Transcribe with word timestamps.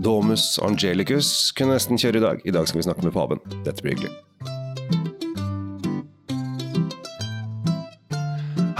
Domus 0.00 0.54
Angelicus 0.64 1.50
kunne 1.56 1.76
nesten 1.76 2.00
kjøre 2.00 2.20
i 2.20 2.24
dag. 2.24 2.42
I 2.48 2.56
dag 2.56 2.68
skal 2.68 2.80
vi 2.80 2.88
snakke 2.88 3.04
med 3.04 3.12
paven. 3.16 3.40
Dette 3.66 3.84
blir 3.84 3.98
hyggelig. 3.98 4.16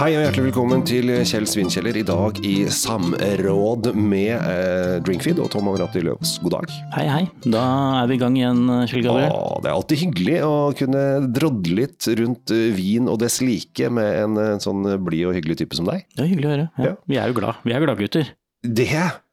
Hei 0.01 0.15
og 0.17 0.23
hjertelig 0.23 0.47
velkommen 0.47 0.81
til 0.81 1.11
Kjell 1.29 1.45
Svinkjeller. 1.45 1.99
I 1.99 2.01
dag 2.07 2.39
i 2.41 2.55
samråd 2.73 3.91
med 3.93 4.31
eh, 4.33 4.95
Drinkfeed 5.05 5.37
og 5.43 5.51
Tom 5.53 5.69
Amrati 5.69 6.01
Løvs. 6.01 6.39
God 6.41 6.55
dag. 6.55 6.73
Hei, 6.95 7.05
hei. 7.05 7.21
Da 7.45 7.61
er 7.99 8.09
vi 8.09 8.17
i 8.17 8.21
gang 8.23 8.39
igjen, 8.39 8.63
Kjell 8.89 9.05
Gabriel. 9.05 9.29
Å, 9.29 9.61
det 9.61 9.69
er 9.69 9.77
alltid 9.77 10.01
hyggelig 10.07 10.39
å 10.47 10.55
kunne 10.81 11.05
drodle 11.29 11.77
litt 11.83 12.09
rundt 12.17 12.55
eh, 12.55 12.71
vin 12.73 13.13
og 13.13 13.21
dess 13.21 13.43
like 13.45 13.93
med 13.93 14.23
en 14.23 14.41
en 14.41 14.63
sånn 14.63 14.81
blid 15.05 15.27
og 15.29 15.37
hyggelig 15.37 15.61
type 15.61 15.77
som 15.77 15.85
deg. 15.93 16.01
Det 16.17 16.25
er 16.25 16.33
hyggelig 16.33 16.49
å 16.49 16.55
høre. 16.55 16.69
Ja. 16.81 16.89
Ja. 16.95 16.97
Vi 17.13 17.21
er 17.21 17.29
jo 17.29 17.37
glad. 17.43 17.61
Vi 17.61 17.77
er 17.77 17.85
gladgutter. 17.85 18.33
Det 18.61 18.87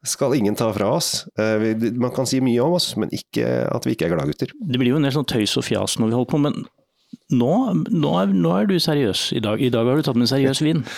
skal 0.09 0.33
ingen 0.39 0.55
ta 0.57 0.71
fra 0.73 0.89
oss. 0.95 1.27
Eh, 1.37 1.75
Man 1.93 2.11
kan 2.15 2.25
si 2.25 2.39
mye 2.41 2.63
om 2.65 2.73
oss, 2.79 2.95
men 2.97 3.11
ikke 3.13 3.45
at 3.69 3.85
vi 3.85 3.93
ikke 3.93 4.09
er 4.09 4.15
gladgutter. 4.15 4.53
Det 4.57 4.81
blir 4.81 4.95
jo 4.95 4.97
en 4.97 5.05
del 5.05 5.13
sånn 5.13 5.29
tøys 5.29 5.53
og 5.59 5.67
fjas 5.67 5.99
når 6.01 6.09
vi 6.09 6.17
holder 6.17 6.31
på, 6.33 6.39
men 6.47 6.57
nå, 7.33 7.51
nå, 7.93 8.09
er, 8.21 8.31
nå 8.33 8.51
er 8.57 8.67
du 8.69 8.75
seriøs 8.81 9.27
i 9.37 9.41
dag. 9.41 9.61
I 9.61 9.69
dag 9.73 9.85
har 9.85 9.97
du 9.97 10.05
tatt 10.05 10.17
med 10.17 10.25
en 10.27 10.31
seriøs 10.33 10.61
vin. 10.65 10.81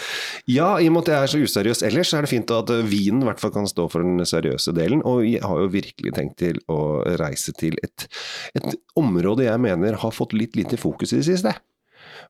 Ja, 0.49 0.73
i 0.81 0.88
og 0.89 0.95
med 0.95 1.03
at 1.05 1.12
jeg 1.12 1.22
er 1.22 1.30
så 1.31 1.39
useriøs 1.45 1.84
ellers, 1.86 2.09
så 2.09 2.17
er 2.17 2.25
det 2.25 2.31
fint 2.31 2.52
at 2.55 2.72
eh, 2.73 2.86
vinen 2.88 3.22
i 3.22 3.27
hvert 3.27 3.39
fall 3.44 3.53
kan 3.55 3.67
stå 3.70 3.86
for 3.91 4.03
den 4.03 4.23
seriøse 4.27 4.73
delen. 4.75 5.03
Og 5.08 5.22
jeg 5.27 5.44
har 5.45 5.59
jo 5.61 5.67
virkelig 5.72 6.16
tenkt 6.16 6.39
til 6.41 6.58
å 6.72 6.80
reise 7.20 7.53
til 7.59 7.75
et, 7.84 8.08
et 8.58 8.72
område 9.00 9.45
jeg 9.45 9.61
mener 9.61 10.00
har 10.02 10.16
fått 10.16 10.34
litt 10.36 10.58
lite 10.59 10.80
fokus 10.81 11.13
i 11.13 11.20
det 11.20 11.27
siste. 11.30 11.53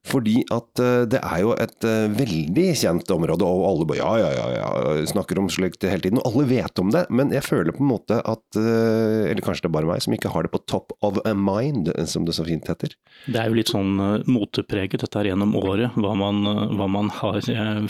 Fordi 0.01 0.39
at 0.49 0.79
eh, 0.81 1.03
det 1.05 1.19
er 1.21 1.41
jo 1.43 1.51
et 1.61 1.85
eh, 1.85 2.07
veldig 2.17 2.63
kjent 2.79 3.11
område, 3.13 3.45
og 3.45 3.65
alle 3.69 3.85
bare 3.85 3.99
ja, 3.99 4.13
ja, 4.17 4.29
ja, 4.33 4.47
ja, 4.57 5.05
snakker 5.11 5.37
om 5.37 5.49
slikt 5.53 5.85
hele 5.85 6.01
tiden. 6.01 6.17
Og 6.17 6.31
alle 6.31 6.47
vet 6.49 6.81
om 6.81 6.89
det, 6.89 7.03
men 7.13 7.29
jeg 7.35 7.45
føler 7.45 7.75
på 7.75 7.83
en 7.85 7.91
måte 7.91 8.17
at 8.17 8.57
eh, 8.57 9.29
Eller 9.29 9.45
kanskje 9.45 9.67
det 9.67 9.69
er 9.69 9.75
bare 9.77 9.91
meg 9.91 10.01
som 10.01 10.15
ikke 10.17 10.31
har 10.33 10.47
det 10.47 10.53
på 10.55 10.63
top 10.65 10.95
of 11.05 11.19
a 11.25 11.35
mind, 11.37 11.91
som 12.09 12.25
det 12.25 12.33
så 12.33 12.45
fint 12.47 12.65
heter. 12.71 12.95
Det 13.29 13.37
er 13.43 13.51
jo 13.51 13.59
litt 13.59 13.69
sånn 13.69 13.93
motepreget 14.25 15.05
dette 15.05 15.21
her 15.21 15.29
gjennom 15.31 15.53
året, 15.59 15.93
hva 16.01 16.15
man, 16.17 16.41
hva 16.79 16.89
man 16.89 17.13
har 17.21 17.37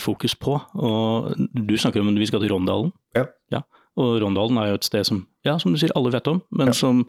fokus 0.04 0.36
på. 0.36 0.58
Og 0.76 1.32
du 1.56 1.74
snakker 1.80 2.04
om 2.04 2.12
at 2.12 2.20
vi 2.20 2.28
skal 2.28 2.44
til 2.44 2.52
Rondalen. 2.52 2.92
Ja. 3.16 3.64
Og 4.00 4.14
Rondalen 4.22 4.56
er 4.60 4.70
jo 4.70 4.78
et 4.78 4.86
sted 4.88 5.04
som, 5.04 5.18
ja, 5.44 5.58
som 5.60 5.72
du 5.74 5.80
sier, 5.80 5.92
alle 5.98 6.12
vet 6.14 6.28
om, 6.30 6.38
men 6.56 6.70
Ja. 6.70 6.76
som 6.76 7.02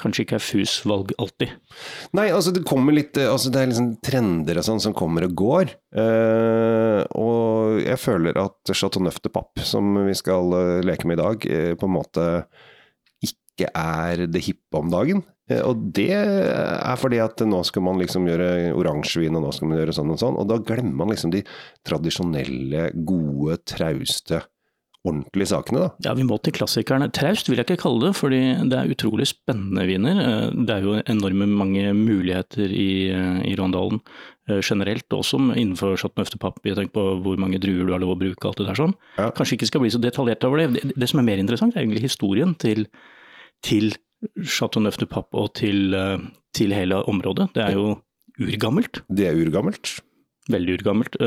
kanskje 0.00 0.24
ikke 0.24 0.38
er 0.38 0.44
FUS-valg 0.44 1.12
alltid. 1.22 1.54
Nei, 2.16 2.28
altså 2.34 2.52
det 2.54 2.64
kommer 2.68 2.94
litt 2.96 3.18
eh, 3.20 3.30
altså 3.30 3.52
Det 3.52 3.60
er 3.60 3.70
liksom 3.70 3.90
trender 4.04 4.60
og 4.60 4.66
sånn 4.66 4.82
som 4.82 4.96
kommer 4.96 5.26
og 5.26 5.36
går. 5.38 5.74
Eh, 6.02 7.00
og 7.18 7.82
jeg 7.82 8.00
føler 8.02 8.40
at 8.42 8.74
Chateau 8.74 9.04
Neuf 9.04 9.20
de 9.22 9.32
Papp, 9.32 9.62
som 9.66 9.94
vi 10.06 10.16
skal 10.18 10.56
eh, 10.58 10.80
leke 10.86 11.08
med 11.08 11.18
i 11.18 11.22
dag, 11.22 11.46
eh, 11.46 11.74
på 11.78 11.88
en 11.88 11.96
måte 11.98 12.26
ikke 13.22 13.68
er 13.76 14.26
det 14.32 14.44
hippe 14.46 14.80
om 14.80 14.90
dagen. 14.92 15.22
Og 15.52 15.80
det 15.92 16.14
er 16.14 16.94
fordi 16.96 17.18
at 17.20 17.42
nå 17.44 17.58
skal 17.68 17.82
man 17.84 17.98
liksom 18.00 18.24
gjøre 18.24 18.70
oransjevin, 18.78 19.34
og 19.36 19.42
nå 19.44 19.50
skal 19.52 19.68
man 19.68 19.80
gjøre 19.82 19.94
sånn 19.98 20.12
og 20.14 20.20
sånn. 20.22 20.38
Og 20.40 20.46
da 20.48 20.56
glemmer 20.64 20.94
man 21.02 21.12
liksom 21.12 21.34
de 21.34 21.42
tradisjonelle, 21.84 22.86
gode, 23.04 23.58
trauste, 23.68 24.40
ordentlige 25.02 25.48
sakene, 25.50 25.80
da. 25.82 25.88
Ja, 26.06 26.12
vi 26.14 26.24
må 26.26 26.36
til 26.42 26.54
klassikerne. 26.54 27.08
Traust 27.14 27.48
vil 27.50 27.58
jeg 27.58 27.66
ikke 27.66 27.82
kalle 27.82 28.04
det, 28.06 28.12
fordi 28.18 28.38
det 28.70 28.76
er 28.78 28.90
utrolig 28.92 29.26
spennende 29.26 29.86
viner. 29.88 30.20
Eh, 30.22 30.50
Det 30.62 30.76
er 30.76 30.84
jo 30.86 30.92
enorme 31.10 31.46
mange 31.50 31.88
muligheter 31.96 32.70
i, 32.70 33.10
eh, 33.10 33.40
i 33.50 33.56
Rondalen 33.58 34.00
eh, 34.48 34.60
generelt, 34.62 35.08
også 35.10 35.40
innenfor 35.56 35.96
Chateau 35.98 36.22
Neuf 36.22 36.30
de 36.30 36.38
Pape. 36.38 36.62
Jeg 36.64 36.76
tenker 36.76 36.94
på 36.94 37.22
hvor 37.24 37.36
mange 37.36 37.58
druer 37.58 37.86
du 37.86 37.92
har 37.92 38.02
lov 38.02 38.14
å 38.14 38.20
bruke, 38.20 38.46
alt 38.46 38.58
det 38.62 38.68
der 38.68 38.78
sånn. 38.78 38.94
Ja. 39.18 39.30
Kanskje 39.34 39.58
ikke 39.58 39.70
skal 39.72 39.82
bli 39.82 39.90
så 39.90 40.00
detaljert 40.02 40.44
over 40.46 40.62
det. 40.62 40.68
det. 40.76 40.94
Det 40.96 41.08
som 41.10 41.18
er 41.18 41.26
mer 41.26 41.42
interessant, 41.42 41.74
er 41.74 41.82
egentlig 41.82 42.06
historien 42.06 42.54
til, 42.54 42.86
til 43.66 43.90
Chateau 44.46 44.82
Neuf 44.82 45.00
de 45.02 45.06
Pape 45.10 45.34
og 45.34 45.52
til, 45.58 45.90
til 46.54 46.70
hele 46.70 47.02
området. 47.10 47.50
Det 47.56 47.64
er 47.66 47.74
jo 47.74 47.98
urgammelt. 48.38 49.02
Det 49.10 49.26
er 49.26 49.34
urgammelt. 49.34 49.96
Veldig 50.50 50.78
urgammelt. 50.78 51.18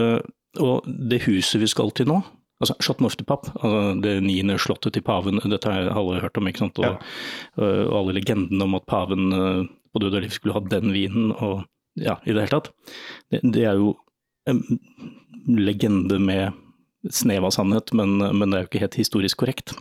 Og 0.64 0.88
det 0.88 1.26
huset 1.28 1.60
vi 1.60 1.68
skal 1.68 1.92
til 1.92 2.08
nå, 2.08 2.22
altså 2.64 2.96
Pape, 3.28 3.52
altså 3.60 4.02
det 4.02 4.16
niende 4.24 4.58
slottet 4.62 4.96
til 4.96 5.04
paven, 5.04 5.42
dette 5.44 5.72
har 5.72 5.92
alle 5.92 6.22
hørt 6.24 6.38
om, 6.38 6.48
ikke 6.48 6.64
sant? 6.64 6.80
Og, 6.80 6.86
ja. 6.86 7.72
og 7.88 7.96
alle 8.00 8.16
legendene 8.20 8.64
om 8.64 8.78
at 8.78 8.88
paven 8.88 9.32
eh, 9.36 9.64
på 9.92 10.02
død 10.04 10.16
og 10.20 10.26
liv 10.26 10.36
skulle 10.36 10.56
ha 10.56 10.64
den 10.72 10.94
vinen, 10.96 11.32
og 11.36 11.66
ja, 12.00 12.18
i 12.24 12.32
det 12.34 12.46
hele 12.46 12.54
tatt. 12.56 12.72
Det, 13.32 13.42
det 13.56 13.66
er 13.68 13.80
jo 13.80 13.96
en 14.50 14.62
legende 15.46 16.20
med 16.22 16.56
snev 17.12 17.46
av 17.48 17.54
sannhet, 17.54 17.94
men, 17.94 18.18
men 18.18 18.50
det 18.50 18.58
er 18.58 18.66
jo 18.66 18.70
ikke 18.72 18.84
helt 18.86 19.00
historisk 19.00 19.44
korrekt. 19.44 19.76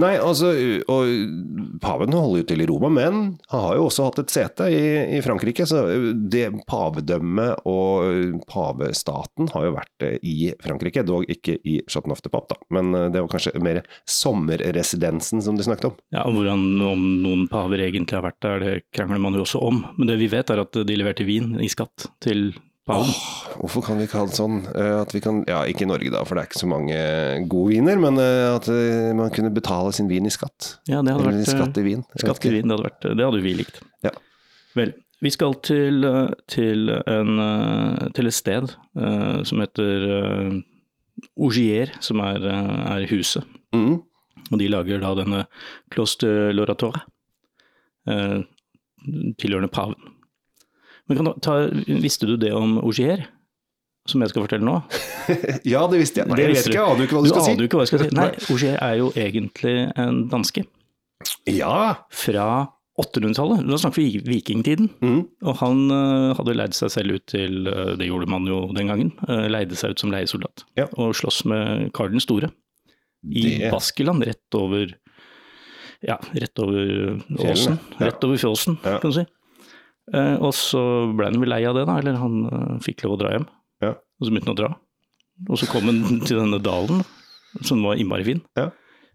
Nei, 0.00 0.14
altså, 0.20 0.50
og 0.92 1.78
paven 1.82 2.14
holder 2.14 2.42
jo 2.42 2.46
til 2.50 2.64
i 2.64 2.68
Roma, 2.68 2.90
men 2.92 3.20
han 3.50 3.64
har 3.66 3.78
jo 3.78 3.86
også 3.88 4.08
hatt 4.08 4.20
et 4.24 4.34
sete 4.34 4.68
i, 4.72 4.82
i 5.16 5.22
Frankrike. 5.24 5.66
Så 5.68 5.84
det 6.30 6.46
pavedømmet 6.68 7.64
og 7.70 8.42
pavestaten 8.50 9.48
har 9.54 9.68
jo 9.68 9.74
vært 9.76 10.06
i 10.20 10.52
Frankrike, 10.62 11.06
dog 11.06 11.28
ikke 11.30 11.58
i 11.64 11.78
Pape, 11.84 12.46
da. 12.50 12.58
Men 12.74 12.92
det 13.12 13.22
var 13.22 13.30
kanskje 13.32 13.54
mer 13.62 13.82
sommerresidensen 14.08 15.42
som 15.44 15.56
de 15.58 15.66
snakket 15.66 15.90
om. 15.90 15.96
Ja, 16.14 16.24
og 16.28 16.38
hvordan, 16.38 16.64
Om 16.84 17.04
noen 17.24 17.48
paver 17.50 17.86
egentlig 17.86 18.18
har 18.18 18.26
vært 18.26 18.42
der, 18.44 18.62
det 18.62 18.74
krangler 18.94 19.22
man 19.22 19.36
jo 19.36 19.44
også 19.44 19.62
om. 19.64 19.82
Men 19.98 20.10
det 20.10 20.20
vi 20.20 20.30
vet 20.32 20.50
er 20.52 20.62
at 20.64 20.76
de 20.86 20.98
leverte 20.98 21.26
vin 21.26 21.54
i 21.62 21.70
skatt 21.72 22.08
til. 22.24 22.52
Åh, 22.86 23.12
hvorfor 23.56 23.80
kan 23.86 23.96
vi 23.96 24.04
ikke 24.04 24.18
ha 24.20 24.26
det 24.28 24.36
sånn 24.36 24.58
eh, 24.76 24.98
at 24.98 25.14
vi 25.14 25.22
kan 25.24 25.38
Ja, 25.48 25.62
ikke 25.64 25.86
i 25.86 25.88
Norge 25.88 26.10
da, 26.12 26.20
for 26.28 26.36
det 26.36 26.42
er 26.42 26.48
ikke 26.50 26.60
så 26.60 26.68
mange 26.68 26.98
gode 27.48 27.70
viner, 27.72 27.96
men 28.02 28.20
eh, 28.20 28.48
at 28.50 28.68
eh, 28.68 29.14
man 29.16 29.32
kunne 29.32 29.52
betale 29.56 29.94
sin 29.96 30.10
vin 30.10 30.28
i 30.28 30.32
skatt. 30.32 30.74
Ja, 30.90 31.00
det 31.00 31.14
hadde 31.14 31.30
Eller 31.30 31.40
vært 31.40 31.54
skatt 31.54 31.80
i 31.80 31.86
vin. 31.86 32.04
Skatt 32.20 32.44
i 32.44 32.52
vin, 32.52 32.68
det 32.68 32.76
hadde, 32.76 32.90
vært, 32.90 33.08
det 33.08 33.24
hadde 33.24 33.40
vi 33.46 33.54
likt. 33.62 33.80
Ja. 34.04 34.12
Vel, 34.76 34.92
vi 35.24 35.32
skal 35.32 35.56
til, 35.64 36.04
til, 36.52 36.92
en, 36.92 37.32
til 38.12 38.28
et 38.28 38.36
sted 38.36 38.74
uh, 39.00 39.40
som 39.48 39.62
heter 39.62 40.04
uh, 40.10 40.58
Augier, 41.40 41.94
som 42.04 42.20
er, 42.20 42.44
er 42.44 43.06
huset. 43.08 43.46
Mm. 43.72 44.02
Og 44.50 44.60
de 44.60 44.68
lager 44.68 45.00
da 45.00 45.14
denne 45.16 45.46
Clos 45.94 46.18
de 46.20 46.50
l'Oratoire, 46.52 47.06
uh, 48.10 48.42
tilhørende 49.40 49.72
paven. 49.72 50.13
Men 51.08 51.16
kan 51.18 51.24
du 51.28 51.32
ta, 51.44 51.54
visste 52.00 52.26
du 52.26 52.36
det 52.40 52.52
om 52.56 52.78
Ogier? 52.84 53.26
som 54.06 54.20
jeg 54.20 54.28
skal 54.34 54.42
fortelle 54.44 54.66
nå? 54.68 54.72
Ja, 55.72 55.86
det 55.88 55.96
visste 56.02 56.20
jeg. 56.20 56.28
Nei, 56.28 56.36
Det 56.36 56.44
jeg 56.44 56.54
vet 56.58 56.66
ikke, 56.68 56.76
jeg 56.76 56.88
aner 56.92 57.06
ikke 57.06 57.14
hva 57.16 57.20
Du 57.22 57.24
du 57.24 57.30
skal 57.32 57.40
aner 57.40 57.54
jo 57.54 57.56
si. 57.56 57.64
ikke 57.64 57.76
hva 57.78 57.84
jeg 57.84 57.88
skal 57.88 58.02
si. 58.02 58.08
Nei, 58.18 58.26
Ogier 58.52 58.74
er 58.84 58.96
jo 59.00 59.06
egentlig 59.16 59.76
en 60.04 60.18
danske 60.28 60.64
Ja. 61.48 61.76
fra 62.12 62.48
800-tallet. 63.00 63.62
Da 63.66 63.78
snakker 63.80 64.02
vi 64.02 64.20
vikingtiden. 64.28 64.90
Mm. 65.00 65.22
Og 65.48 65.56
han 65.62 65.80
uh, 65.90 66.34
hadde 66.36 66.54
leid 66.54 66.76
seg 66.76 66.92
selv 66.92 67.16
ut 67.16 67.24
til, 67.32 67.64
uh, 67.66 67.94
det 67.96 68.10
gjorde 68.10 68.28
man 68.30 68.44
jo 68.46 68.58
den 68.76 68.92
gangen, 68.92 69.14
uh, 69.24 69.46
leide 69.50 69.74
seg 69.80 69.96
ut 69.96 70.04
som 70.04 70.12
leiesoldat. 70.12 70.66
Ja. 70.78 70.84
Og 71.00 71.16
slåss 71.16 71.40
med 71.48 71.88
Karl 71.96 72.12
den 72.12 72.20
store 72.22 72.52
i 73.24 73.46
Det- 73.64 73.72
Baskeland, 73.72 74.22
rett 74.28 74.60
over 74.60 74.92
ja, 76.04 76.18
rett 76.36 76.60
over 76.60 77.22
åsen. 77.40 77.80
Rett 78.04 78.20
over 78.28 78.36
fjåsen, 78.36 78.76
Ja. 78.84 78.98
kan 79.00 79.10
du 79.10 79.22
si. 79.22 79.24
Eh, 80.12 80.36
og 80.44 80.52
så 80.56 80.82
ble 81.16 81.30
han 81.30 81.40
vel 81.40 81.52
lei 81.54 81.62
av 81.68 81.78
det, 81.78 81.86
da, 81.88 81.96
eller 82.02 82.18
han 82.20 82.40
eh, 82.50 82.74
fikk 82.84 83.06
lov 83.06 83.16
å 83.16 83.20
dra 83.22 83.32
hjem. 83.36 83.46
Ja. 83.84 83.94
Og 84.20 84.26
så 84.26 84.32
begynte 84.34 84.50
han 84.52 84.56
å 84.58 84.60
dra. 84.62 84.72
Og 85.48 85.58
så 85.60 85.68
kom 85.70 85.88
han 85.90 86.02
til 86.28 86.40
denne 86.42 86.60
dalen, 86.62 87.04
som 87.64 87.82
var 87.86 87.96
innmari 88.00 88.26
fin. 88.26 88.44
Ja. 88.58 88.68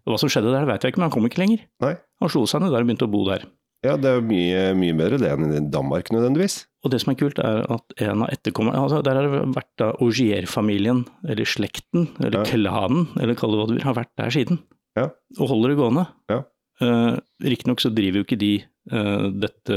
Og 0.06 0.14
hva 0.14 0.18
som 0.22 0.32
skjedde 0.32 0.52
der, 0.54 0.66
vet 0.68 0.82
jeg 0.82 0.94
ikke, 0.94 1.02
men 1.02 1.10
han 1.10 1.14
kom 1.14 1.28
ikke 1.28 1.42
lenger. 1.42 1.64
Nei. 1.84 1.94
Han 2.24 2.32
slo 2.32 2.46
seg 2.48 2.64
ned 2.64 2.72
der 2.74 2.82
og 2.82 2.88
begynte 2.90 3.06
å 3.08 3.12
bo 3.12 3.22
der. 3.28 3.46
Ja, 3.84 3.94
det 3.96 4.10
er 4.12 4.24
mye, 4.24 4.64
mye 4.76 4.92
bedre 4.96 5.16
det 5.22 5.28
enn 5.32 5.52
i 5.56 5.60
Danmark 5.72 6.10
nødvendigvis. 6.12 6.58
Og 6.84 6.92
det 6.92 6.98
som 7.00 7.14
er 7.14 7.18
kult, 7.20 7.38
er 7.40 7.62
at 7.72 7.94
en 8.04 8.24
av 8.26 8.32
etterkommerne 8.32 8.80
altså 8.80 8.98
Der 9.04 9.16
har 9.16 9.24
det 9.28 9.40
vært 9.56 9.70
da 9.80 9.86
Augier-familien, 10.04 11.06
eller 11.24 11.48
slekten, 11.48 12.08
eller 12.20 12.42
Ja. 12.42 12.44
klanen, 12.48 13.06
eller 13.20 13.36
kall 13.40 13.54
det 13.54 13.60
hva 13.60 13.68
du 13.70 13.74
vil, 13.78 13.84
har 13.86 13.96
vært 13.96 14.12
der 14.20 14.32
siden. 14.34 14.60
Ja. 14.98 15.06
Og 15.38 15.48
holder 15.52 15.72
det 15.72 15.78
gående. 15.80 16.04
Ja. 16.32 16.42
Uh, 16.80 17.16
Riktignok 17.44 17.80
så 17.80 17.92
driver 17.92 18.20
jo 18.20 18.24
ikke 18.24 18.40
de 18.40 18.52
eh, 18.64 19.24
dette 19.36 19.76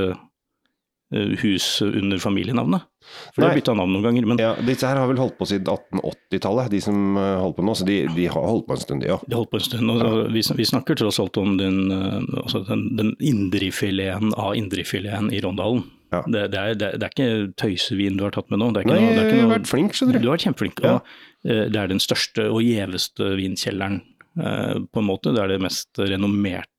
eh, 1.13 1.33
huset 1.43 1.95
under 1.95 2.19
familienavnet. 2.21 2.85
For 3.33 3.41
de 3.41 3.47
har 3.47 3.57
bytta 3.57 3.75
navn 3.77 3.91
noen 3.93 4.05
ganger, 4.07 4.27
men 4.29 4.41
Ja, 4.41 4.53
Disse 4.63 4.87
her 4.87 4.99
har 4.99 5.09
vel 5.09 5.19
holdt 5.19 5.35
på 5.39 5.47
siden 5.49 5.67
1880-tallet, 5.69 6.71
de 6.73 6.81
som 6.83 7.17
eh, 7.19 7.39
holder 7.41 7.57
på 7.57 7.65
nå. 7.67 7.75
Så 7.77 7.87
de, 7.87 7.97
de 8.15 8.27
har 8.31 8.47
holdt 8.47 8.67
på 8.69 8.77
en 8.77 8.83
stund, 8.83 9.03
de 9.03 9.11
òg. 9.13 9.25
de 9.27 9.35
har 9.35 9.43
holdt 9.43 9.51
på 9.51 9.59
en 9.59 9.65
stund. 9.67 9.91
Og, 9.93 10.03
ja. 10.03 10.13
vi, 10.35 10.45
vi 10.59 10.69
snakker 10.69 10.99
tross 10.99 11.19
alt 11.23 11.39
om 11.41 11.57
den, 11.59 11.81
eh, 11.93 12.21
altså 12.43 12.63
den, 12.69 12.87
den 12.99 13.11
indrefileten 13.19 14.33
av 14.39 14.55
indrefileten 14.59 15.29
i 15.33 15.43
Rondalen. 15.43 15.85
Ja. 16.13 16.21
Det, 16.29 16.47
det, 16.53 16.61
er, 16.61 16.75
det, 16.77 16.89
det 17.01 17.07
er 17.07 17.13
ikke 17.15 17.53
tøysevin 17.57 18.19
du 18.19 18.27
har 18.27 18.35
tatt 18.35 18.51
med 18.53 18.61
nå. 18.61 18.71
Det 18.71 18.83
er 18.83 18.87
ikke 18.87 18.97
Nei, 18.97 19.05
noe, 19.05 19.13
det 19.17 19.23
er 19.23 19.31
jeg 19.33 19.45
har 19.45 19.55
vært 19.55 19.71
flink, 19.71 19.95
skjønner 19.97 20.17
du. 20.17 20.21
Du 20.21 20.29
har 20.29 20.37
vært 20.37 20.47
kjempeflink. 20.47 20.83
Ja. 20.85 20.97
Og 21.43 21.71
det 21.73 21.79
er 21.79 21.89
den 21.91 21.99
største 21.99 22.45
og 22.53 22.61
gjeveste 22.63 23.33
vinkjelleren, 23.35 23.97
på 24.33 25.01
en 25.01 25.05
måte. 25.05 25.33
Det 25.35 25.41
er 25.43 25.51
det 25.51 25.57
mest 25.61 25.99
renommerte 25.99 26.72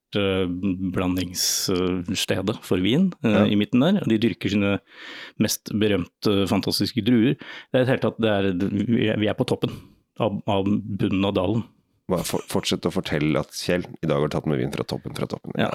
blandingsstedet 0.95 2.59
for 2.65 2.83
vin 2.85 3.11
eh, 3.25 3.31
Ja. 3.35 3.45
i 3.47 3.57
midten 3.59 3.81
der. 3.85 4.01
De 4.09 4.19
dyrker 4.21 4.49
sine 4.53 4.79
mest 5.43 5.71
berømte, 5.75 6.47
fantastiske 6.51 7.05
druer. 7.05 7.35
Det 7.73 7.81
er 7.85 7.91
helt 7.95 8.03
tatt, 8.07 8.19
det 8.23 8.31
er, 8.31 8.51
vi 9.19 9.29
er- 9.29 9.35
på 9.39 9.47
toppen 9.47 9.71
av, 10.21 10.41
av 10.47 10.65
bunnen 10.67 11.25
av 11.25 11.35
dalen. 11.35 11.65
Bare 12.07 12.21
for, 12.29 12.43
fortsett 12.53 12.85
å 12.85 12.91
fortelle 12.93 13.41
at 13.41 13.49
Kjell, 13.57 13.87
i 14.05 14.07
dag 14.07 14.19
har 14.21 14.29
du 14.29 14.33
tatt 14.35 14.45
med 14.47 14.59
vin 14.61 14.71
fra 14.71 14.85
toppen, 14.85 15.15
fra 15.17 15.25
toppen. 15.25 15.55
Ja, 15.57 15.71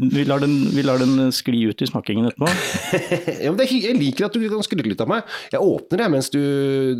vi, 0.00 0.24
lar 0.24 0.40
den, 0.40 0.54
vi 0.72 0.80
lar 0.82 0.96
den 1.02 1.28
skli 1.36 1.66
ut 1.68 1.82
i 1.84 1.86
smakingen 1.90 2.30
etterpå. 2.30 2.48
ja, 3.44 3.50
men 3.52 3.58
det, 3.60 3.66
er 3.68 3.90
jeg 3.90 3.98
liker 4.00 4.24
at 4.30 4.38
du 4.38 4.46
kan 4.48 4.64
skryte 4.64 4.88
litt 4.88 5.02
av 5.04 5.10
meg. 5.12 5.28
Jeg 5.52 5.60
åpner 5.60 6.00
det 6.00 6.08
mens 6.14 6.30
du 6.32 6.40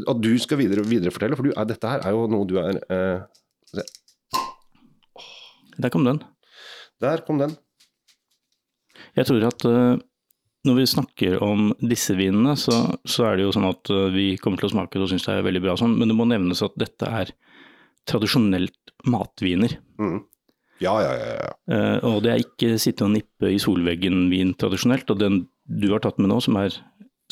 At 0.06 0.20
du 0.20 0.28
skal 0.38 0.60
videre, 0.60 0.84
viderefortelle, 0.84 1.38
for 1.40 1.48
du 1.48 1.56
dette 1.72 1.88
her 1.94 2.04
er 2.04 2.12
jo 2.12 2.26
noe 2.28 2.44
du 2.50 2.58
er 2.60 2.76
eh. 2.92 3.24
Der 5.80 5.90
kom 5.90 6.04
den. 6.06 6.20
Der 7.04 7.22
kom 7.26 7.38
den. 7.42 7.54
Jeg 9.18 9.26
tror 9.28 9.46
at 9.48 9.64
eh, 9.68 9.96
når 10.64 10.78
vi 10.80 10.84
snakker 10.88 11.38
om 11.44 11.72
disse 11.84 12.14
vinene, 12.18 12.54
så, 12.58 12.76
så 13.04 13.26
er 13.28 13.36
det 13.38 13.46
jo 13.48 13.54
sånn 13.54 13.68
at 13.68 13.90
eh, 13.92 14.06
vi 14.14 14.26
kommer 14.40 14.60
til 14.60 14.70
å 14.70 14.74
smake 14.74 14.96
det 14.96 15.04
og 15.06 15.10
synes 15.12 15.26
det 15.28 15.34
er 15.36 15.46
veldig 15.46 15.62
bra, 15.66 15.74
sånn, 15.78 15.96
men 16.00 16.10
det 16.10 16.16
må 16.18 16.26
nevnes 16.30 16.62
at 16.64 16.76
dette 16.80 17.10
er 17.22 17.32
tradisjonelt 18.08 18.94
matviner. 19.10 19.76
Mm. 20.00 20.22
Ja, 20.82 20.94
ja, 21.04 21.12
ja. 21.16 21.34
ja. 21.38 21.50
Eh, 21.70 21.98
og 22.08 22.22
det 22.24 22.32
er 22.34 22.42
ikke 22.42 22.74
sitte 22.82 23.06
og 23.06 23.12
nippe 23.14 23.52
i 23.54 23.60
solveggen-vin 23.62 24.54
tradisjonelt. 24.60 25.10
Og 25.14 25.20
den 25.20 25.42
du 25.64 25.86
har 25.94 26.02
tatt 26.04 26.18
med 26.20 26.28
nå, 26.32 26.40
som 26.44 26.58
er 26.60 26.74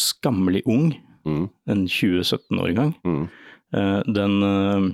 skammelig 0.01 0.65
ung, 0.71 0.93
Mm. 1.23 1.45
en 1.71 1.85
2017-årgang, 1.87 2.97
Mm. 3.07 3.29
eh, 3.79 4.01
den 4.11 4.33
eh, 4.43 4.87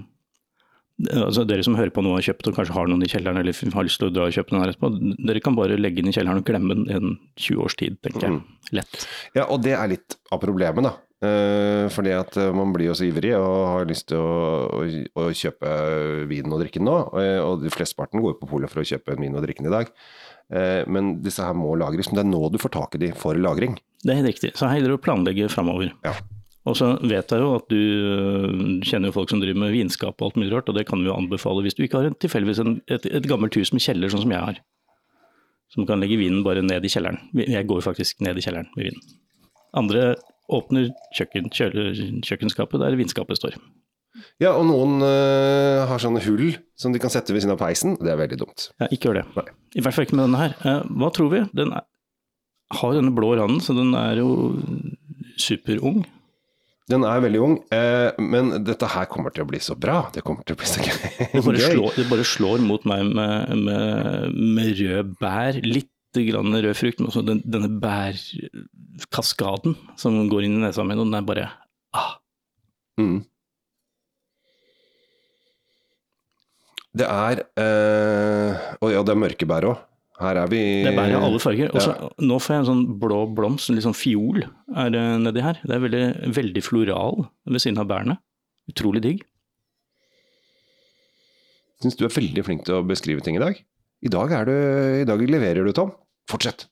Altså 0.98 1.44
Dere 1.46 1.62
som 1.62 1.76
hører 1.78 1.92
på 1.94 2.02
nå 2.02 2.10
og 2.10 2.16
har 2.18 2.24
kjøpt 2.26 2.48
og 2.50 2.56
kanskje 2.56 2.74
har 2.74 2.88
noen 2.90 3.04
i 3.06 3.10
kjelleren 3.10 3.38
eller 3.38 3.54
har 3.76 3.86
lyst 3.86 4.00
til 4.02 4.08
å 4.08 4.14
dra 4.14 4.24
og 4.26 4.34
kjøpe 4.34 4.50
den 4.50 4.62
her 4.64 4.72
etterpå, 4.72 4.88
dere 5.28 5.42
kan 5.44 5.54
bare 5.54 5.76
legge 5.78 6.02
den 6.02 6.10
i 6.10 6.14
kjelleren 6.16 6.40
og 6.42 6.48
glemme 6.48 6.74
den 6.74 6.88
i 6.90 6.96
en 6.96 7.12
20 7.38 7.60
års 7.62 7.76
tid, 7.78 8.00
tenker 8.02 8.26
jeg. 8.26 8.40
Lett. 8.74 9.04
Ja, 9.38 9.44
og 9.46 9.62
det 9.62 9.76
er 9.78 9.92
litt 9.92 10.16
av 10.34 10.42
problemet, 10.42 10.88
da. 10.88 10.96
Eh, 11.18 11.86
fordi 11.90 12.12
at 12.14 12.36
eh, 12.38 12.50
man 12.54 12.70
blir 12.74 12.90
jo 12.92 12.96
så 12.98 13.06
ivrig 13.08 13.32
og 13.34 13.54
har 13.72 13.86
lyst 13.90 14.06
til 14.10 14.20
å, 14.22 14.34
å, 14.70 14.82
å 15.18 15.28
kjøpe 15.34 15.70
vin 16.30 16.46
og 16.54 16.60
drikke 16.62 16.78
den 16.78 16.86
nå. 16.86 16.96
eh, 17.18 17.38
og 17.42 17.64
de 17.64 17.72
flesteparten 17.74 18.22
går 18.22 18.36
på 18.38 18.50
polet 18.50 18.70
for 18.70 18.82
å 18.82 18.86
kjøpe 18.86 19.16
en 19.16 19.24
vin 19.26 19.34
og 19.38 19.42
drikke 19.46 19.64
den 19.64 19.70
i 19.72 19.74
dag. 19.74 19.90
Eh, 20.54 20.82
men 20.86 21.16
disse 21.24 21.42
her 21.42 21.58
må 21.58 21.74
lagres. 21.78 22.10
Men 22.12 22.20
det 22.20 22.24
er 22.26 22.30
nå 22.30 22.42
du 22.54 22.58
får 22.62 22.74
tak 22.74 22.94
i 22.98 23.02
de 23.02 23.10
for 23.18 23.38
lagring. 23.38 23.74
Det 24.02 24.14
er 24.14 24.20
helt 24.20 24.30
riktig. 24.30 24.52
Så 24.58 24.66
her 24.70 24.78
gjelder 24.78 24.94
det 24.94 25.00
å 25.00 25.04
planlegge 25.08 25.50
framover. 25.52 25.90
Ja. 26.06 26.14
Og 26.68 26.76
så 26.76 26.88
vet 27.00 27.32
jeg 27.32 27.40
jo 27.40 27.52
at 27.56 27.68
du 27.70 27.78
øh, 27.78 28.48
kjenner 28.84 29.08
jo 29.08 29.16
folk 29.16 29.30
som 29.32 29.40
driver 29.40 29.62
med 29.62 29.72
vinskap 29.72 30.18
og 30.20 30.26
alt 30.28 30.40
mulig 30.40 30.50
rart, 30.52 30.68
og 30.68 30.76
det 30.76 30.84
kan 30.88 31.00
vi 31.00 31.08
jo 31.08 31.16
anbefale 31.16 31.62
hvis 31.64 31.78
du 31.78 31.84
ikke 31.86 32.02
har 32.02 32.10
en, 32.10 32.16
tilfeldigvis 32.20 32.60
en, 32.64 32.74
et, 32.92 33.06
et 33.08 33.28
gammelt 33.30 33.56
hus 33.56 33.72
med 33.72 33.84
kjeller, 33.84 34.12
sånn 34.12 34.26
som 34.26 34.34
jeg 34.34 34.44
har. 34.44 34.60
Som 35.72 35.86
kan 35.88 36.00
legge 36.02 36.18
vinen 36.20 36.44
bare 36.44 36.64
ned 36.64 36.84
i 36.84 36.90
kjelleren. 36.92 37.20
Jeg 37.40 37.66
går 37.68 37.84
faktisk 37.84 38.20
ned 38.24 38.40
i 38.40 38.44
kjelleren 38.44 38.68
med 38.76 38.88
vinen. 38.90 39.16
Andre 39.76 40.10
åpner 40.48 40.88
kjøkken, 41.16 41.50
kjøle, 41.52 41.90
kjøkkenskapet 42.24 42.80
der 42.80 42.96
vinskapet 43.00 43.40
står. 43.40 43.58
Ja, 44.42 44.54
og 44.56 44.64
noen 44.66 44.98
eh, 45.04 45.84
har 45.86 46.00
sånne 46.02 46.22
hull 46.24 46.54
som 46.78 46.94
de 46.94 47.00
kan 47.02 47.12
sette 47.12 47.34
ved 47.34 47.44
siden 47.44 47.54
av 47.54 47.60
peisen. 47.60 47.96
Det 48.00 48.10
er 48.12 48.18
veldig 48.18 48.38
dumt. 48.40 48.70
Ja, 48.80 48.88
ikke 48.90 49.10
gjør 49.10 49.20
det. 49.20 49.26
Nei. 49.36 49.46
I 49.78 49.84
hvert 49.84 49.94
fall 49.94 50.08
ikke 50.08 50.18
med 50.18 50.26
denne 50.26 50.40
her. 50.42 50.56
Eh, 50.64 50.80
Hva 50.98 51.10
tror 51.14 51.30
vi? 51.34 51.42
Den 51.56 51.74
er, 51.76 51.84
har 52.80 52.96
denne 52.96 53.12
blå 53.14 53.34
randen, 53.38 53.60
så 53.62 53.76
den 53.76 53.92
er 53.98 54.18
jo 54.22 54.30
superung. 55.38 56.02
Den 56.88 57.04
er 57.04 57.20
veldig 57.20 57.40
ung, 57.44 57.54
eh, 57.74 58.16
men 58.16 58.64
dette 58.64 58.88
her 58.88 59.04
kommer 59.12 59.30
til 59.34 59.44
å 59.44 59.48
bli 59.50 59.60
så 59.60 59.74
bra. 59.76 59.98
Det 60.14 60.22
kommer 60.24 60.42
til 60.48 60.56
å 60.56 60.60
bli 60.60 60.68
så 60.68 60.80
gøy. 60.80 60.96
Det 61.34 61.42
bare, 61.44 61.60
slår, 61.74 61.90
det 61.98 62.06
bare 62.08 62.24
slår 62.24 62.58
mot 62.64 62.86
meg 62.88 63.04
med, 63.12 63.52
med, 63.66 64.32
med 64.56 64.72
rød 64.80 65.12
bær, 65.20 65.60
litt 65.68 65.92
grann 66.16 66.56
rød 66.56 66.76
frukt, 66.78 66.98
men 67.02 67.10
også 67.10 67.22
den, 67.26 67.42
denne 67.44 67.68
bærkaskaden 67.82 69.76
som 70.00 70.16
går 70.32 70.46
inn 70.46 70.56
i 70.56 70.62
nesa 70.64 70.82
mi, 70.86 70.96
og 70.96 71.04
den 71.04 71.18
er 71.20 71.26
bare 71.28 71.50
ah, 71.96 72.14
Mm. 72.98 73.20
Det 76.98 77.06
er 77.06 77.44
eh, 77.62 78.50
Og 78.82 78.90
ja, 78.90 79.04
det 79.06 79.12
er 79.14 79.20
mørke 79.22 79.46
bær 79.46 79.68
òg. 79.70 79.84
Her 80.18 80.38
er 80.42 80.48
vi 80.50 80.58
Det 80.82 80.90
er 80.90 80.96
bær 80.98 81.12
i 81.12 81.16
alle 81.18 81.38
farger. 81.42 81.70
Også, 81.78 81.92
ja. 81.94 82.08
Nå 82.26 82.38
får 82.42 82.54
jeg 82.56 82.62
en 82.64 82.68
sånn 82.72 82.84
blå 82.98 83.20
blomst, 83.38 83.70
en 83.70 83.76
litt 83.78 83.84
sånn 83.86 83.94
fiol 83.94 84.40
er 84.74 84.90
det 84.94 85.02
nedi 85.22 85.44
her. 85.44 85.60
Det 85.62 85.76
er 85.76 85.82
veldig, 85.84 86.04
veldig 86.34 86.62
floral 86.66 87.20
ved 87.46 87.62
siden 87.62 87.78
av 87.78 87.86
bærene. 87.90 88.16
Utrolig 88.72 89.02
digg. 89.04 89.22
Syns 91.82 91.94
du 91.98 92.04
er 92.08 92.14
veldig 92.14 92.42
flink 92.46 92.64
til 92.66 92.80
å 92.80 92.86
beskrive 92.86 93.22
ting 93.22 93.38
i 93.38 93.42
dag. 93.42 93.60
I 94.02 94.10
dag, 94.10 94.32
er 94.34 94.48
du, 94.50 94.54
i 95.02 95.06
dag 95.06 95.22
leverer 95.30 95.66
du, 95.66 95.72
Tom. 95.74 95.92
Fortsett. 96.30 96.66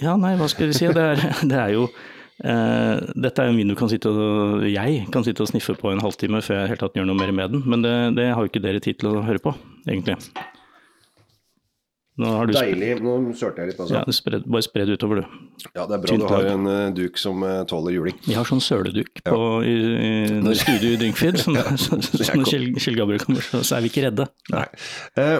Ja, 0.00 0.16
nei, 0.20 0.34
hva 0.40 0.48
skal 0.52 0.68
vi 0.72 0.76
si. 0.76 0.88
Det 0.92 1.04
er, 1.12 1.20
det 1.52 1.58
er 1.60 1.74
jo 1.76 1.84
eh, 2.44 2.96
Dette 3.16 3.44
er 3.44 3.52
en 3.52 3.56
vin 3.60 3.68
du 3.72 3.76
kan 3.78 3.88
sitte 3.92 4.08
og 4.12 4.64
Jeg 4.68 5.04
kan 5.12 5.24
sitte 5.24 5.44
og 5.44 5.48
sniffe 5.52 5.76
på 5.80 5.92
en 5.92 6.00
halvtime 6.04 6.40
før 6.44 6.62
jeg 6.62 6.72
helt 6.74 6.82
tatt 6.84 6.96
gjør 6.96 7.08
noe 7.08 7.20
mer 7.20 7.32
med 7.36 7.52
den, 7.56 7.64
men 7.68 7.84
det, 7.84 7.94
det 8.16 8.30
har 8.32 8.40
jo 8.44 8.48
ikke 8.52 8.64
dere 8.64 8.80
tid 8.84 9.00
til 9.00 9.12
å 9.12 9.22
høre 9.28 9.40
på, 9.44 9.52
egentlig. 9.88 10.16
Nå 10.16 10.32
har 10.32 10.32
du 10.32 10.36
spre- 10.36 10.54
Deilig. 12.18 12.90
Nå 13.04 13.14
sølte 13.38 13.62
jeg 13.62 13.70
litt, 13.72 13.80
altså. 13.82 13.94
ja, 13.94 14.00
Ja, 14.02 14.14
spred, 14.14 14.46
bare 14.50 14.66
spre 14.66 14.86
det 14.88 14.96
utover, 14.98 15.20
du. 15.20 15.36
Ja, 15.68 15.84
det 15.86 15.94
er 15.94 16.00
bra 16.02 16.10
Tynt 16.10 16.24
du 16.24 16.32
har 16.32 16.48
en 16.50 16.66
uh, 16.66 16.88
duk 16.94 17.20
som 17.20 17.44
uh, 17.46 17.60
tåler 17.70 17.94
juling. 17.94 18.16
Vi 18.26 18.34
har 18.34 18.48
sånn 18.48 18.62
søleduk 18.64 19.22
på, 19.22 19.38
i, 19.62 19.76
i 20.40 20.56
studio 20.58 20.94
i 20.96 21.12
så, 21.14 21.54
så, 21.78 22.00
så, 22.02 22.22
så 22.24 22.34
når 22.34 22.50
Kjell, 22.50 22.98
Gabriel 22.98 23.22
kommer, 23.22 23.44
så 23.46 23.62
så 23.62 23.78
er 23.78 23.86
vi 23.86 23.92
ikke 23.92 24.08
redde. 24.08 24.26
Nei. 24.54 24.66
Uh, 25.18 25.38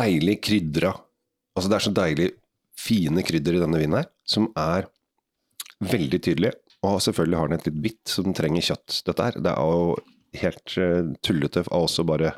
deilig 0.00 0.38
krydra. 0.46 0.94
Altså 1.58 1.72
det 1.72 1.78
er 1.80 1.86
så 1.88 1.94
deilig 1.98 2.30
fine 2.80 3.26
krydder 3.26 3.58
i 3.58 3.64
denne 3.64 3.82
vinen 3.82 3.98
her, 3.98 4.08
som 4.28 4.48
er 4.58 4.86
veldig 5.82 6.22
tydelige. 6.22 6.54
Og 6.86 7.00
selvfølgelig 7.04 7.40
har 7.40 7.50
den 7.50 7.58
et 7.58 7.68
litt 7.68 7.82
bitt 7.88 8.14
som 8.14 8.30
trenger 8.36 8.70
kjøtt, 8.70 9.02
dette 9.08 9.26
her. 9.26 9.42
Det 9.42 9.52
er 9.52 9.74
jo 9.74 9.98
helt 10.40 10.78
uh, 10.78 11.12
tullete 11.26 11.66
av 11.66 11.88
oss 11.88 11.98
å 11.98 12.06
bare 12.06 12.36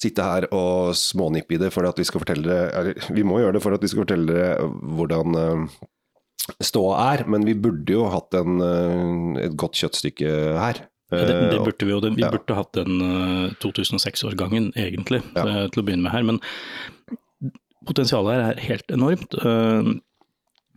sitte 0.00 0.24
her 0.24 0.46
og 0.56 0.94
smånippe 0.96 1.56
i 1.56 1.60
det 1.60 1.72
for 1.74 1.84
at 1.88 1.98
vi 2.00 2.06
skal 2.08 2.22
fortelle 2.22 2.54
eller, 2.72 2.94
Vi 3.12 3.24
må 3.26 3.40
gjøre 3.42 3.58
det 3.58 3.62
for 3.64 3.76
at 3.76 3.82
vi 3.84 3.90
skal 3.92 4.04
fortelle 4.06 4.32
dere 4.32 4.68
hvordan 4.96 5.36
eh, 5.36 5.64
ståa 6.64 7.00
er, 7.14 7.24
men 7.30 7.44
vi 7.46 7.54
burde 7.54 7.92
jo 7.98 8.06
hatt 8.10 8.34
en, 8.40 8.60
eh, 8.64 9.44
et 9.46 9.56
godt 9.60 9.76
kjøttstykke 9.82 10.32
her. 10.58 10.80
Ja, 11.10 11.24
Det, 11.26 11.34
det 11.50 11.58
Eh, 11.58 11.64
burde 11.66 11.86
vi 11.86 11.90
jo. 11.90 12.00
Vi 12.14 12.22
ja. 12.22 12.30
burde 12.30 12.54
hatt 12.54 12.72
den 12.78 13.00
eh, 13.02 13.54
2006-årgangen, 13.62 14.70
egentlig, 14.78 15.22
Ja. 15.36 15.42
eh, 15.46 15.64
til 15.68 15.82
å 15.82 15.86
begynne 15.86 16.06
med 16.06 16.12
her. 16.14 16.22
Men 16.22 16.38
potensialet 17.86 18.30
her 18.36 18.44
er 18.52 18.60
helt 18.68 18.92
enormt. 18.94 19.34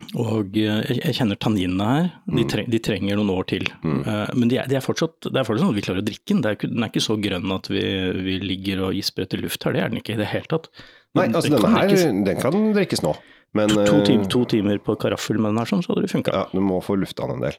Eh, 0.04 0.20
Og 0.20 0.56
eh, 0.60 0.98
jeg 1.00 1.14
kjenner 1.18 1.38
tanninene 1.40 1.86
her. 1.88 2.08
De, 2.26 2.42
Mm. 2.44 2.48
treng, 2.50 2.68
de 2.70 2.78
trenger 2.78 3.16
noen 3.16 3.30
år 3.34 3.46
til. 3.50 3.64
Mm. 3.82 4.02
Men 4.34 4.48
de 4.50 4.58
er, 4.58 4.66
de 4.68 4.76
er 4.76 4.84
fortsatt, 4.84 5.30
det 5.30 5.36
er 5.40 5.44
fortsatt 5.46 5.64
sånn 5.64 5.72
at 5.74 5.78
vi 5.80 5.86
klarer 5.86 6.02
å 6.02 6.06
drikke 6.08 6.28
den. 6.34 6.42
Er 6.44 6.56
ikke, 6.58 6.70
den 6.72 6.82
er 6.84 6.90
ikke 6.92 7.04
så 7.06 7.16
grønn 7.20 7.52
at 7.54 7.68
vi, 7.72 7.84
vi 8.26 8.38
ligger 8.42 8.84
og 8.88 8.94
gisper 8.98 9.24
etter 9.26 9.40
luft 9.42 9.62
her. 9.64 9.72
Det 9.76 9.82
er 9.82 9.88
den 9.94 10.00
ikke 10.02 10.14
i 10.16 10.20
det 10.20 10.30
hele 10.32 10.46
tatt. 10.50 10.68
Nei, 11.14 11.28
altså 11.30 11.48
den 11.50 11.60
denne 11.60 11.70
her, 11.78 11.88
drikkes 11.88 12.04
den 12.26 12.40
kan 12.42 12.72
drikkes 12.74 13.02
nå. 13.06 13.14
Men 13.54 13.68
to, 13.70 14.00
to, 14.02 14.12
eh, 14.18 14.24
to 14.26 14.44
timer 14.50 14.80
på 14.82 14.96
karaffel 14.98 15.38
med 15.38 15.52
den 15.54 15.58
her, 15.62 15.68
sånn, 15.70 15.82
så 15.86 15.92
hadde 15.94 16.02
det 16.08 16.10
funka. 16.10 16.32
Ja, 16.34 16.46
du 16.50 16.58
må 16.60 16.80
få 16.82 16.96
lufta 16.98 17.28
den 17.30 17.36
en 17.38 17.44
del. 17.46 17.58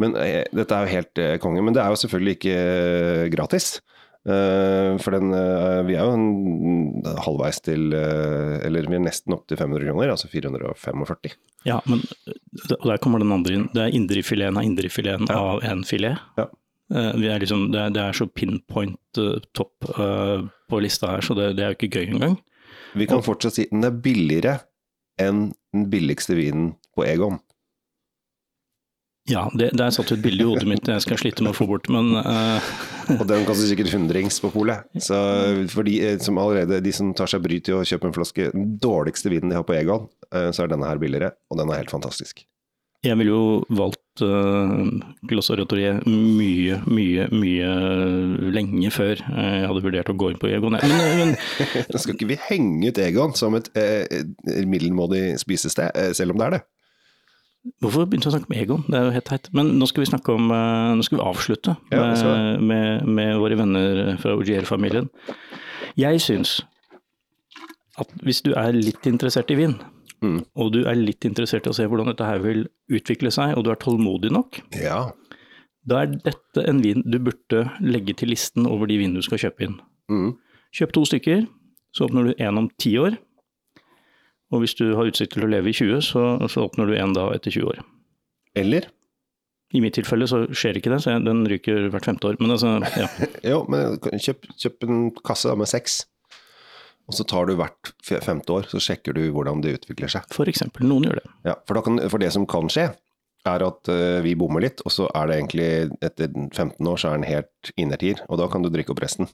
Men 0.00 0.14
eh, 0.16 0.44
dette 0.52 0.76
er 0.76 0.84
jo 0.86 0.92
helt 0.96 1.18
eh, 1.20 1.36
konge. 1.40 1.62
Men 1.64 1.72
det 1.76 1.80
er 1.82 1.88
jo 1.92 2.00
selvfølgelig 2.02 2.34
ikke 2.38 2.58
eh, 2.58 3.24
gratis. 3.32 3.70
Eh, 4.28 4.98
for 5.00 5.16
den 5.16 5.30
eh, 5.32 5.78
Vi 5.88 5.94
er 5.96 6.04
jo 6.04 6.12
en, 6.12 7.06
halvveis 7.24 7.62
til 7.64 7.86
eh, 7.96 8.58
Eller 8.68 8.84
vi 8.84 8.98
er 8.98 9.00
nesten 9.00 9.32
opp 9.32 9.46
til 9.48 9.56
500 9.56 9.86
kroner, 9.88 10.12
altså 10.12 10.28
445. 10.28 11.38
Ja, 11.64 11.78
men 11.88 12.02
og 12.76 12.84
der 12.84 13.00
kommer 13.00 13.22
den 13.22 13.32
andre 13.32 13.56
inn. 13.56 13.68
Det 13.72 13.80
er 13.86 13.96
indrefileten 13.96 14.58
av 14.60 14.66
indrefileten 14.68 15.30
Ja. 15.30 15.38
av 15.54 15.64
en 15.64 15.84
filet. 15.88 16.20
Ja. 16.36 16.46
Vi 16.90 17.28
er 17.30 17.38
liksom, 17.38 17.68
det, 17.72 17.80
er, 17.80 17.92
det 17.94 18.02
er 18.02 18.16
så 18.18 18.26
pinpoint 18.26 19.18
topp 19.54 19.86
på 19.86 20.80
lista 20.82 21.12
her, 21.12 21.22
så 21.22 21.36
det, 21.38 21.52
det 21.56 21.62
er 21.62 21.70
jo 21.72 21.78
ikke 21.78 22.00
gøy 22.00 22.08
engang. 22.16 22.34
Vi 22.98 23.06
kan 23.06 23.22
fortsatt 23.22 23.54
si 23.54 23.68
den 23.70 23.86
er 23.86 23.94
billigere 23.94 24.56
enn 25.22 25.52
den 25.70 25.86
billigste 25.92 26.34
vinen 26.34 26.72
på 26.96 27.06
Egon. 27.06 27.38
Ja, 29.30 29.44
det, 29.54 29.70
det 29.78 29.84
er 29.84 29.94
satt 29.94 30.10
ut 30.10 30.22
bilde 30.24 30.42
i 30.42 30.48
hodet 30.48 30.66
mitt 30.66 30.88
jeg 30.90 31.04
skal 31.04 31.20
slite 31.20 31.44
med 31.46 31.52
å 31.54 31.58
få 31.60 31.68
bort, 31.70 31.86
men 31.92 32.16
eh, 32.18 32.70
Og 33.18 33.26
den 33.28 33.46
koster 33.48 33.68
sikkert 33.70 33.92
hundrings 33.94 34.40
på 34.42 34.52
polet. 34.54 34.86
Så 35.02 35.16
for 35.72 35.86
de 35.86 35.96
eh, 36.04 36.18
som 36.22 36.38
allerede, 36.40 36.80
de 36.84 36.92
som 36.94 37.12
tar 37.16 37.30
seg 37.30 37.42
bryt 37.44 37.70
i 37.70 37.76
å 37.76 37.82
kjøpe 37.86 38.10
en 38.10 38.16
flaske 38.16 38.50
den 38.54 38.76
dårligste 38.82 39.32
vinen 39.32 39.52
de 39.52 39.58
har 39.58 39.66
på 39.66 39.76
Egon, 39.78 40.08
eh, 40.34 40.50
så 40.54 40.64
er 40.64 40.72
denne 40.72 40.88
her 40.88 41.00
billigere, 41.02 41.34
og 41.50 41.60
den 41.60 41.70
er 41.72 41.82
helt 41.82 41.92
fantastisk. 41.94 42.44
jeg 43.00 43.16
ville 43.16 43.32
jo 43.32 43.44
valgt 43.72 44.20
uh, 44.20 44.82
Gloss 45.24 45.48
Oratoriet 45.50 46.04
mye, 46.04 46.82
mye, 46.84 47.28
mye 47.32 47.70
lenge 48.52 48.90
før 48.92 49.22
jeg 49.22 49.62
hadde 49.70 49.84
vurdert 49.86 50.12
å 50.12 50.16
gå 50.20 50.32
inn 50.32 50.40
på 50.42 50.50
Egon. 50.52 50.76
Men, 50.76 51.06
men 51.16 51.32
Nå 51.92 52.02
skal 52.02 52.16
ikke 52.16 52.28
vi 52.28 52.40
henge 52.50 52.90
ut 52.90 53.00
Egon 53.00 53.32
som 53.38 53.56
et 53.56 53.72
eh, 53.78 54.04
eh, 54.04 54.60
middelmådig 54.68 55.38
spisested, 55.40 55.96
eh, 55.96 56.12
selv 56.16 56.36
om 56.36 56.42
det 56.42 56.48
er 56.50 56.58
det. 56.58 56.62
Hvorfor 57.80 58.06
begynte 58.08 58.28
vi 58.28 58.32
å 58.32 58.34
snakke 58.38 58.48
om 58.48 58.56
Egon? 58.56 58.84
Det 58.88 58.96
er 58.96 59.04
jo 59.04 59.14
helt 59.18 59.26
teit. 59.28 59.48
Men 59.52 59.74
nå 59.78 59.86
skal 59.90 60.00
vi 60.04 60.08
snakke 60.08 60.32
om 60.32 60.46
eh, 60.54 60.94
Nå 60.96 61.04
skal 61.04 61.18
vi 61.18 61.24
avslutte 61.28 61.74
Ja, 61.92 62.06
med, 62.16 62.62
med, 62.64 63.06
med 63.18 63.32
våre 63.42 63.58
venner 63.60 64.16
fra 64.22 64.32
Ogier-familien. 64.38 65.10
Jeg 66.00 66.22
syns 66.24 66.60
at 68.00 68.12
hvis 68.24 68.40
du 68.46 68.54
er 68.56 68.72
litt 68.76 69.06
interessert 69.10 69.50
i 69.52 69.58
vin, 69.60 69.78
Mm. 70.20 70.42
og 70.60 70.74
du 70.74 70.82
er 70.84 70.98
litt 71.00 71.24
interessert 71.24 71.64
i 71.64 71.70
å 71.70 71.72
se 71.72 71.86
hvordan 71.88 72.10
dette 72.10 72.26
her 72.28 72.42
vil 72.44 72.66
utvikle 72.92 73.30
seg, 73.32 73.54
og 73.56 73.62
du 73.64 73.70
er 73.72 73.78
tålmodig 73.80 74.28
nok, 74.36 74.58
Ja. 74.76 75.12
Da 75.88 76.02
er 76.02 76.10
dette 76.12 76.60
en 76.68 76.82
vin 76.84 77.00
du 77.08 77.16
burde 77.24 77.62
legge 77.80 78.12
til 78.20 78.28
listen 78.28 78.66
over 78.68 78.84
de 78.86 78.98
vinene 79.00 79.16
du 79.16 79.24
skal 79.24 79.38
kjøpe 79.40 79.64
inn. 79.64 79.78
Mm. 80.12 80.34
Kjøp 80.76 80.92
to 80.92 81.06
stykker, 81.08 81.46
så 81.96 82.04
åpner 82.04 82.28
du 82.28 82.34
en 82.36 82.58
om 82.60 82.68
ti 82.78 82.92
år. 83.00 83.16
Og 84.50 84.64
hvis 84.64 84.74
du 84.78 84.88
har 84.98 85.08
utsikt 85.10 85.36
til 85.36 85.46
å 85.46 85.50
leve 85.50 85.70
i 85.70 85.76
20, 85.76 86.00
så, 86.02 86.24
så 86.50 86.66
åpner 86.66 86.90
du 86.90 86.96
en 86.98 87.14
da 87.14 87.28
etter 87.34 87.54
20 87.54 87.70
år. 87.70 87.82
Eller 88.58 88.88
I 89.76 89.82
mitt 89.84 89.94
tilfelle 89.94 90.26
så 90.26 90.42
skjer 90.50 90.80
ikke 90.80 90.90
det, 90.90 91.02
så 91.04 91.14
jeg, 91.14 91.24
den 91.26 91.44
ryker 91.50 91.86
hvert 91.92 92.08
femte 92.08 92.32
år. 92.32 92.38
Men 92.42 92.56
altså, 92.56 92.78
ja. 92.98 93.10
Jo, 93.52 93.60
men 93.70 94.00
kjøp, 94.18 94.48
kjøp 94.58 94.88
en 94.88 95.04
kasse 95.22 95.54
med 95.58 95.70
seks. 95.70 96.00
Og 97.10 97.16
så 97.18 97.26
tar 97.26 97.46
du 97.46 97.56
hvert 97.58 97.92
femte 98.22 98.54
år, 98.54 98.66
så 98.70 98.82
sjekker 98.82 99.14
du 99.16 99.24
hvordan 99.34 99.62
det 99.64 99.80
utvikler 99.80 100.10
seg. 100.10 100.26
For 100.34 100.50
eksempel. 100.50 100.86
Noen 100.86 101.08
gjør 101.08 101.22
det. 101.22 101.30
Ja, 101.46 101.56
for, 101.66 101.78
kan, 101.86 101.98
for 102.10 102.22
det 102.22 102.30
som 102.34 102.46
kan 102.50 102.70
skje, 102.70 102.90
er 103.50 103.64
at 103.64 103.90
uh, 103.90 104.18
vi 104.22 104.36
bommer 104.38 104.62
litt, 104.62 104.82
og 104.84 104.94
så 104.94 105.06
er 105.16 105.30
det 105.30 105.38
egentlig 105.38 105.70
etter 106.04 106.30
15 106.30 106.90
år 106.90 107.00
så 107.00 107.10
er 107.10 107.18
den 107.18 107.30
helt 107.30 107.72
innertier, 107.80 108.20
og 108.28 108.38
da 108.42 108.50
kan 108.52 108.62
du 108.62 108.70
drikke 108.70 108.94
opp 108.94 109.02
resten. 109.02 109.30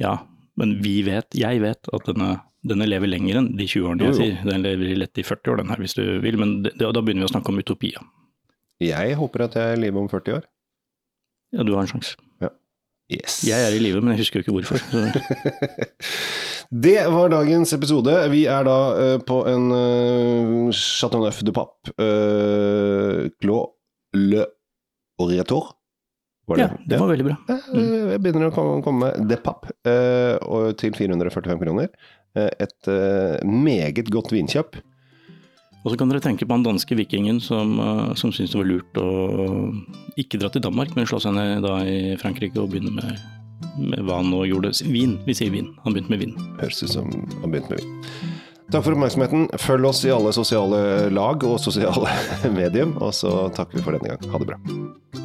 Ja, 0.00 0.16
men 0.60 0.76
vi 0.84 0.98
vet, 1.06 1.28
jeg 1.38 1.62
vet, 1.62 1.90
at 1.96 2.10
denne, 2.10 2.30
denne 2.66 2.88
lever 2.88 3.10
lenger 3.10 3.40
enn 3.40 3.52
de 3.58 3.66
20 3.66 3.88
årene 3.90 4.10
jeg 4.10 4.18
sier. 4.20 4.42
Den 4.46 4.66
lever 4.66 4.94
lett 4.98 5.20
i 5.20 5.26
40 5.26 5.52
år, 5.52 5.62
den 5.62 5.72
her, 5.72 5.82
hvis 5.82 5.96
du 5.98 6.04
vil. 6.24 6.38
Men 6.40 6.60
det, 6.66 6.76
da 6.80 7.00
begynner 7.00 7.26
vi 7.26 7.30
å 7.30 7.34
snakke 7.34 7.52
om 7.52 7.62
utopia. 7.62 8.04
Jeg 8.82 9.16
håper 9.18 9.46
at 9.46 9.58
jeg 9.58 9.72
er 9.72 9.78
i 9.78 9.86
live 9.86 10.00
om 10.00 10.10
40 10.10 10.38
år. 10.38 10.46
Ja, 11.54 11.66
du 11.66 11.74
har 11.76 11.84
en 11.84 11.90
sjanse. 11.90 12.18
Yes. 13.12 13.42
Jeg 13.44 13.60
er 13.60 13.74
i 13.76 13.80
live, 13.82 14.00
men 14.00 14.14
jeg 14.14 14.24
husker 14.24 14.40
jo 14.40 14.44
ikke 14.44 14.54
hvorfor. 14.56 14.80
Det 16.84 16.96
var 17.12 17.28
dagens 17.28 17.74
episode. 17.76 18.14
Vi 18.32 18.46
er 18.48 18.64
da 18.64 18.78
uh, 18.96 19.18
på 19.20 19.42
en 19.50 19.66
uh, 19.68 20.72
Chateau 20.72 21.20
Neuf 21.20 21.42
de 21.44 21.52
Pape. 21.52 21.92
Uh, 22.00 23.28
Clos 23.42 23.76
Le 24.16 24.46
Oriator. 25.20 25.74
Var 26.46 26.60
Ja, 26.60 26.68
det 26.86 26.98
var 27.00 27.08
veldig 27.08 27.24
bra. 27.24 27.36
Mm. 27.48 28.10
Jeg 28.12 28.20
begynner 28.20 28.50
å 28.50 28.80
komme, 28.84 28.98
med 29.00 29.28
De 29.30 29.38
Pape 29.40 29.72
eh, 29.88 30.72
til 30.80 30.96
445 30.96 31.62
kroner. 31.62 31.88
Eh, 32.36 32.50
et 32.66 32.90
eh, 32.90 33.38
meget 33.48 34.10
godt 34.12 34.34
vinkjøp. 34.34 34.76
Og 35.84 35.92
så 35.92 35.98
kan 36.00 36.08
dere 36.08 36.22
tenke 36.24 36.46
på 36.48 36.56
han 36.56 36.64
danske 36.64 36.96
vikingen 36.96 37.42
som, 37.44 37.74
uh, 37.76 38.14
som 38.16 38.30
syntes 38.32 38.54
det 38.54 38.60
var 38.62 38.68
lurt 38.70 39.00
å 39.00 39.08
ikke 40.20 40.40
dra 40.40 40.48
til 40.48 40.64
Danmark, 40.64 40.94
men 40.96 41.04
slå 41.04 41.20
seg 41.20 41.34
ned 41.36 41.60
da 41.64 41.74
i 41.84 42.14
Frankrike 42.20 42.56
og 42.62 42.70
begynne 42.72 42.94
med, 42.96 43.18
med 43.82 44.00
hva 44.08 44.22
han 44.22 44.30
nå 44.32 44.46
gjorde. 44.48 44.72
Vin, 44.88 45.18
vi 45.28 45.36
sier 45.36 45.52
vin. 45.52 45.68
Han 45.84 45.92
begynte 45.92 46.14
med 46.14 46.24
vin. 46.24 46.32
Høres 46.62 46.80
ut 46.86 46.94
som 46.94 47.12
han 47.12 47.52
begynte 47.52 47.76
med 47.76 47.84
vin. 47.84 48.32
Takk 48.72 48.86
for 48.86 48.96
oppmerksomheten. 48.96 49.44
Følg 49.60 49.90
oss 49.90 50.00
i 50.08 50.14
alle 50.14 50.32
sosiale 50.32 50.80
lag 51.12 51.44
og 51.44 51.60
sosiale 51.60 52.16
medium, 52.58 52.96
og 53.04 53.12
så 53.20 53.36
takker 53.52 53.76
vi 53.78 53.84
for 53.84 53.98
denne 53.98 54.16
gang. 54.16 54.32
Ha 54.32 54.40
det 54.40 54.50
bra. 54.54 55.23